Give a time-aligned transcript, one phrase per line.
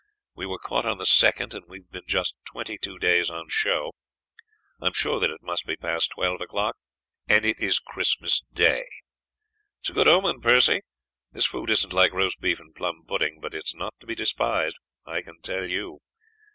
[0.33, 3.49] We were caught on the 2d and we have been just twenty two days on
[3.49, 3.91] show.
[4.81, 6.75] I am sure that it must be past twelve o'clock,
[7.29, 8.79] and it is Christmas Day.
[8.87, 10.81] It is a good omen, Percy.
[11.31, 14.77] This food isn't like roast beef and plum pudding, but it's not to be despised.
[15.05, 15.99] I can tell you.